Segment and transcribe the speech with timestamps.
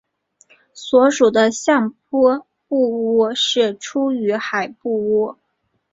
[0.73, 5.35] 所属的相扑部屋是出羽海部屋。